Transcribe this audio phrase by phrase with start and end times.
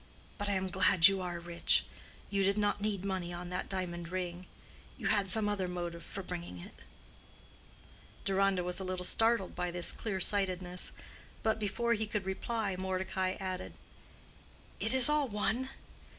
[0.39, 1.85] But I am glad you are rich.
[2.31, 4.47] You did not need money on that diamond ring.
[4.97, 6.73] You had some other motive for bringing it."
[8.25, 10.91] Deronda was a little startled by this clear sightedness;
[11.43, 13.75] but before he could reply Mordecai added—"it
[14.91, 15.69] is all one.